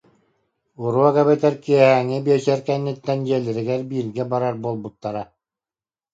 [0.83, 5.23] Уруок эбэтэр киэһээҥҥи биэчэр кэнниттэн дьиэлэригэр бииргэ барар буолбуттара